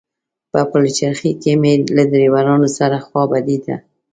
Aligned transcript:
په 0.51 0.59
پلچرخي 0.71 1.31
کې 1.41 1.51
مې 1.61 1.73
له 1.95 2.03
ډریورانو 2.11 2.67
سره 2.77 2.97
خوا 3.05 3.23
بدېده. 3.31 3.75